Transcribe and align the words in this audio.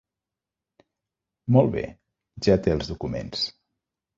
Molt 1.57 1.71
bé, 1.75 1.83
ja 2.49 2.59
té 2.69 2.77
els 2.79 2.91
documents. 2.95 3.45